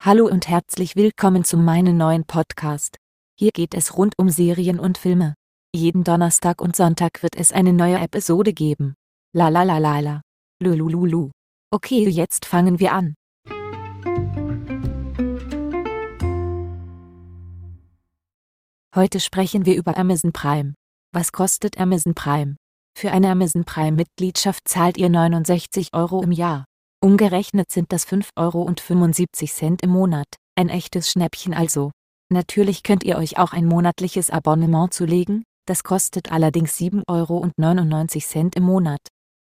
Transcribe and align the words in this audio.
Hallo 0.00 0.28
und 0.28 0.46
herzlich 0.46 0.94
willkommen 0.94 1.42
zu 1.42 1.56
meinem 1.56 1.96
neuen 1.96 2.24
Podcast. 2.24 2.98
Hier 3.36 3.50
geht 3.50 3.74
es 3.74 3.96
rund 3.96 4.14
um 4.16 4.28
Serien 4.28 4.78
und 4.78 4.96
Filme. 4.96 5.34
Jeden 5.74 6.04
Donnerstag 6.04 6.62
und 6.62 6.76
Sonntag 6.76 7.20
wird 7.24 7.34
es 7.34 7.50
eine 7.50 7.72
neue 7.72 7.98
Episode 7.98 8.52
geben. 8.52 8.94
La 9.34 9.48
la 9.48 9.64
la 9.64 9.78
la 9.78 9.98
la. 9.98 10.20
Lulululu. 10.62 11.30
Okay, 11.72 12.08
jetzt 12.08 12.46
fangen 12.46 12.78
wir 12.78 12.92
an. 12.92 13.16
Heute 18.94 19.18
sprechen 19.18 19.66
wir 19.66 19.74
über 19.74 19.98
Amazon 19.98 20.32
Prime. 20.32 20.74
Was 21.12 21.32
kostet 21.32 21.76
Amazon 21.76 22.14
Prime? 22.14 22.54
Für 22.96 23.10
eine 23.10 23.30
Amazon 23.32 23.64
Prime-Mitgliedschaft 23.64 24.68
zahlt 24.68 24.96
ihr 24.96 25.08
69 25.08 25.88
Euro 25.92 26.22
im 26.22 26.30
Jahr. 26.30 26.66
Umgerechnet 27.00 27.70
sind 27.70 27.92
das 27.92 28.08
5,75 28.08 28.36
Euro 28.36 29.76
im 29.80 29.90
Monat, 29.90 30.26
ein 30.56 30.68
echtes 30.68 31.08
Schnäppchen 31.10 31.54
also. 31.54 31.92
Natürlich 32.28 32.82
könnt 32.82 33.04
ihr 33.04 33.16
euch 33.16 33.38
auch 33.38 33.52
ein 33.52 33.66
monatliches 33.66 34.30
Abonnement 34.30 34.92
zulegen, 34.92 35.44
das 35.66 35.84
kostet 35.84 36.32
allerdings 36.32 36.76
7,99 36.76 37.06
Euro 37.06 38.50
im 38.56 38.64
Monat. 38.64 39.00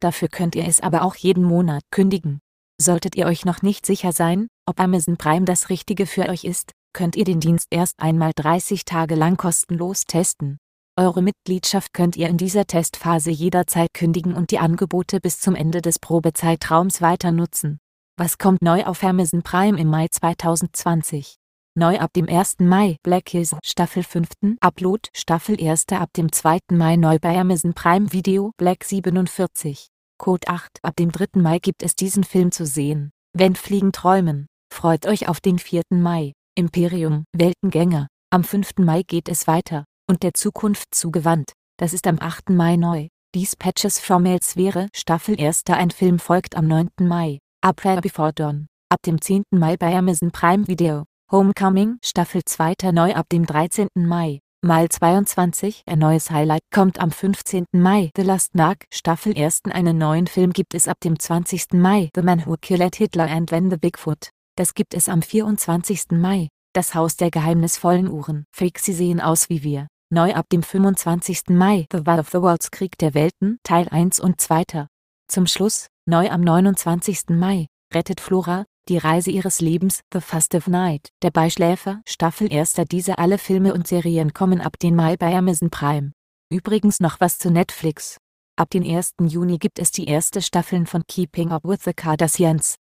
Dafür 0.00 0.28
könnt 0.28 0.56
ihr 0.56 0.66
es 0.66 0.80
aber 0.80 1.02
auch 1.02 1.16
jeden 1.16 1.42
Monat 1.42 1.82
kündigen. 1.90 2.40
Solltet 2.80 3.16
ihr 3.16 3.24
euch 3.24 3.46
noch 3.46 3.62
nicht 3.62 3.86
sicher 3.86 4.12
sein, 4.12 4.48
ob 4.66 4.78
Amazon 4.78 5.16
Prime 5.16 5.46
das 5.46 5.70
Richtige 5.70 6.04
für 6.04 6.28
euch 6.28 6.44
ist, 6.44 6.72
könnt 6.92 7.16
ihr 7.16 7.24
den 7.24 7.40
Dienst 7.40 7.68
erst 7.70 7.94
einmal 7.98 8.32
30 8.36 8.84
Tage 8.84 9.14
lang 9.14 9.38
kostenlos 9.38 10.04
testen. 10.04 10.58
Eure 10.98 11.22
Mitgliedschaft 11.22 11.94
könnt 11.94 12.16
ihr 12.16 12.28
in 12.28 12.38
dieser 12.38 12.66
Testphase 12.66 13.30
jederzeit 13.30 13.94
kündigen 13.94 14.34
und 14.34 14.50
die 14.50 14.58
Angebote 14.58 15.20
bis 15.20 15.38
zum 15.38 15.54
Ende 15.54 15.80
des 15.80 16.00
Probezeitraums 16.00 17.00
weiter 17.00 17.30
nutzen. 17.30 17.78
Was 18.16 18.36
kommt 18.36 18.62
neu 18.62 18.84
auf 18.84 19.04
Amazon 19.04 19.44
Prime 19.44 19.78
im 19.78 19.86
Mai 19.86 20.08
2020? 20.10 21.36
Neu 21.76 22.00
ab 22.00 22.12
dem 22.14 22.28
1. 22.28 22.56
Mai 22.62 22.96
Black 23.04 23.28
Hills 23.28 23.54
Staffel 23.64 24.02
5. 24.02 24.28
Upload 24.60 25.08
Staffel 25.14 25.56
1. 25.64 25.84
ab 25.92 26.08
dem 26.16 26.32
2. 26.32 26.58
Mai 26.72 26.96
neu 26.96 27.20
bei 27.20 27.38
Amazon 27.38 27.74
Prime 27.74 28.12
Video 28.12 28.50
Black 28.56 28.82
47. 28.82 29.90
Code 30.18 30.48
8 30.48 30.80
ab 30.82 30.96
dem 30.96 31.12
3. 31.12 31.40
Mai 31.40 31.60
gibt 31.60 31.84
es 31.84 31.94
diesen 31.94 32.24
Film 32.24 32.50
zu 32.50 32.66
sehen. 32.66 33.12
Wenn 33.34 33.54
Fliegen 33.54 33.92
träumen. 33.92 34.48
Freut 34.74 35.06
euch 35.06 35.28
auf 35.28 35.40
den 35.40 35.60
4. 35.60 35.82
Mai. 35.90 36.32
Imperium 36.56 37.22
Weltengänger. 37.32 38.08
Am 38.30 38.42
5. 38.42 38.78
Mai 38.78 39.04
geht 39.04 39.28
es 39.28 39.46
weiter 39.46 39.84
und 40.08 40.22
der 40.22 40.34
Zukunft 40.34 40.94
zugewandt. 40.94 41.52
Das 41.78 41.92
ist 41.92 42.06
am 42.06 42.18
8. 42.20 42.50
Mai 42.50 42.76
neu. 42.76 43.08
Dies 43.34 43.54
Patches 43.54 44.00
from 44.00 44.24
Elsewhere, 44.24 44.88
Staffel 44.94 45.36
1. 45.38 45.64
Ein 45.68 45.90
Film 45.90 46.18
folgt 46.18 46.56
am 46.56 46.66
9. 46.66 46.88
Mai. 47.00 47.38
April 47.62 48.00
Before 48.00 48.32
Dawn. 48.32 48.66
Ab 48.90 49.02
dem 49.02 49.20
10. 49.20 49.42
Mai 49.50 49.76
bei 49.76 49.94
Amazon 49.94 50.30
Prime 50.30 50.66
Video. 50.66 51.04
Homecoming, 51.30 51.98
Staffel 52.02 52.42
2. 52.44 52.90
neu 52.92 53.14
ab 53.14 53.28
dem 53.28 53.44
13. 53.44 53.88
Mai. 53.96 54.40
Mal 54.64 54.88
22, 54.88 55.82
ein 55.86 55.98
neues 56.00 56.30
Highlight 56.30 56.62
kommt 56.74 56.98
am 56.98 57.12
15. 57.12 57.66
Mai. 57.72 58.10
The 58.16 58.22
Last 58.22 58.54
Mark, 58.54 58.86
Staffel 58.92 59.36
1. 59.36 59.60
Einen 59.70 59.98
neuen 59.98 60.26
Film 60.26 60.52
gibt 60.52 60.74
es 60.74 60.88
ab 60.88 60.96
dem 61.00 61.18
20. 61.18 61.74
Mai. 61.74 62.08
The 62.14 62.22
Man 62.22 62.44
Who 62.46 62.56
Killed 62.60 62.96
Hitler 62.96 63.30
and 63.30 63.52
When 63.52 63.70
the 63.70 63.76
Bigfoot. 63.76 64.30
Das 64.56 64.74
gibt 64.74 64.94
es 64.94 65.08
am 65.08 65.22
24. 65.22 66.12
Mai. 66.12 66.48
Das 66.72 66.94
Haus 66.94 67.16
der 67.16 67.30
geheimnisvollen 67.30 68.08
Uhren. 68.08 68.46
Freaks, 68.56 68.84
sie 68.84 68.94
sehen 68.94 69.20
aus 69.20 69.48
wie 69.48 69.62
wir. 69.62 69.86
Neu 70.10 70.32
ab 70.32 70.48
dem 70.48 70.62
25. 70.62 71.50
Mai 71.50 71.86
The 71.92 72.06
War 72.06 72.18
of 72.18 72.30
the 72.30 72.40
Worlds 72.40 72.70
Krieg 72.70 72.96
der 72.96 73.12
Welten 73.12 73.58
Teil 73.62 73.90
1 73.90 74.20
und 74.20 74.40
2. 74.40 74.86
Zum 75.30 75.46
Schluss, 75.46 75.88
neu 76.06 76.30
am 76.30 76.40
29. 76.40 77.28
Mai, 77.28 77.66
rettet 77.92 78.22
Flora, 78.22 78.64
die 78.88 78.96
Reise 78.96 79.30
ihres 79.30 79.60
Lebens, 79.60 80.00
The 80.10 80.22
Fast 80.22 80.54
of 80.54 80.66
Night, 80.66 81.10
der 81.22 81.30
Beischläfer, 81.30 82.00
Staffel 82.06 82.50
1. 82.50 82.76
Diese 82.90 83.18
alle 83.18 83.36
Filme 83.36 83.74
und 83.74 83.86
Serien 83.86 84.32
kommen 84.32 84.62
ab 84.62 84.78
den 84.78 84.96
Mai 84.96 85.18
bei 85.18 85.36
Amazon 85.36 85.68
Prime. 85.68 86.12
Übrigens 86.50 87.00
noch 87.00 87.20
was 87.20 87.38
zu 87.38 87.50
Netflix. 87.50 88.16
Ab 88.56 88.70
den 88.70 88.84
1. 88.84 89.12
Juni 89.20 89.58
gibt 89.58 89.78
es 89.78 89.90
die 89.90 90.06
erste 90.06 90.40
Staffeln 90.40 90.86
von 90.86 91.02
Keeping 91.06 91.52
Up 91.52 91.64
with 91.64 91.80
the 91.84 91.92
Kardashians. 91.92 92.76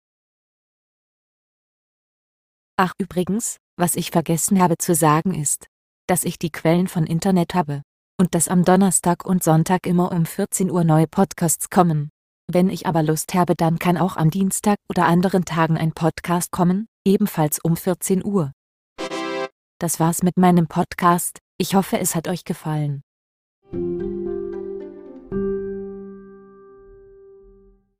Ach 2.77 2.93
übrigens, 2.99 3.57
was 3.77 3.95
ich 3.95 4.11
vergessen 4.11 4.61
habe 4.61 4.77
zu 4.77 4.93
sagen 4.93 5.33
ist, 5.33 5.65
dass 6.07 6.23
ich 6.23 6.39
die 6.39 6.51
Quellen 6.51 6.87
von 6.87 7.05
Internet 7.05 7.53
habe 7.53 7.81
und 8.19 8.33
dass 8.33 8.47
am 8.47 8.63
Donnerstag 8.63 9.25
und 9.25 9.43
Sonntag 9.43 9.85
immer 9.85 10.11
um 10.11 10.25
14 10.25 10.71
Uhr 10.71 10.83
neue 10.83 11.07
Podcasts 11.07 11.69
kommen. 11.69 12.09
Wenn 12.47 12.69
ich 12.69 12.85
aber 12.87 13.03
Lust 13.03 13.33
habe, 13.33 13.55
dann 13.55 13.79
kann 13.79 13.97
auch 13.97 14.17
am 14.17 14.29
Dienstag 14.29 14.77
oder 14.89 15.05
anderen 15.05 15.45
Tagen 15.45 15.77
ein 15.77 15.93
Podcast 15.93 16.51
kommen, 16.51 16.87
ebenfalls 17.05 17.59
um 17.59 17.75
14 17.75 18.23
Uhr. 18.23 18.51
Das 19.79 19.99
war's 19.99 20.23
mit 20.23 20.37
meinem 20.37 20.67
Podcast, 20.67 21.39
ich 21.57 21.75
hoffe 21.75 21.99
es 21.99 22.15
hat 22.15 22.27
euch 22.27 22.45
gefallen. 22.45 23.01